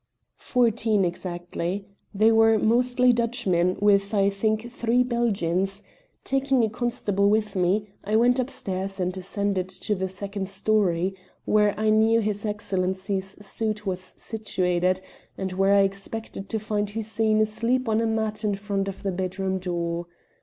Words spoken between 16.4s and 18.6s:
to find Hussein asleep on a mat in